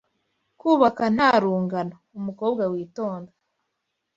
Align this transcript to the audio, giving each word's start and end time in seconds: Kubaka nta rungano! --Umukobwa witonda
Kubaka 0.59 1.03
nta 1.15 1.29
rungano! 1.41 1.95
--Umukobwa 2.17 2.63
witonda 2.71 3.31